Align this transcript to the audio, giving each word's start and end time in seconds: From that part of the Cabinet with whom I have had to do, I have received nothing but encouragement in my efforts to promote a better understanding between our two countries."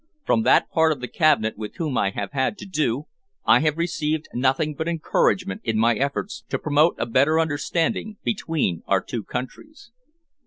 From 0.25 0.41
that 0.41 0.67
part 0.71 0.91
of 0.91 0.99
the 0.99 1.07
Cabinet 1.07 1.59
with 1.59 1.75
whom 1.75 1.95
I 1.95 2.09
have 2.09 2.31
had 2.31 2.57
to 2.57 2.65
do, 2.65 3.03
I 3.45 3.59
have 3.59 3.77
received 3.77 4.27
nothing 4.33 4.73
but 4.73 4.87
encouragement 4.87 5.61
in 5.63 5.77
my 5.77 5.93
efforts 5.93 6.43
to 6.49 6.57
promote 6.57 6.95
a 6.97 7.05
better 7.05 7.39
understanding 7.39 8.17
between 8.23 8.81
our 8.87 8.99
two 9.01 9.23
countries." 9.23 9.91